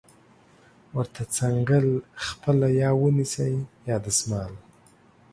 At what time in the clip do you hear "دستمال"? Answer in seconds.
4.05-4.53